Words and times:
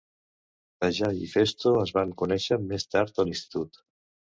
Tajai 0.83 1.21
i 1.27 1.29
Phesto 1.35 1.75
es 1.85 1.95
van 2.01 2.17
conèixer 2.25 2.61
més 2.75 2.91
tard, 2.97 3.17
a 3.23 3.33
l'institut. 3.33 3.85